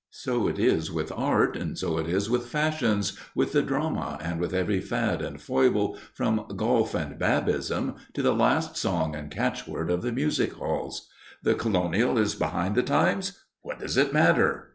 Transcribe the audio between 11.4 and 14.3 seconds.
The colonial is behind the times? What does it